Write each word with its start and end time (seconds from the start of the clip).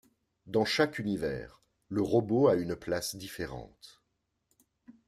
Dans 0.47 0.65
chaque 0.65 0.97
univers, 0.97 1.61
le 1.89 2.01
robot 2.01 2.47
a 2.47 2.55
une 2.55 2.75
place 2.75 3.15
différente. 3.15 4.01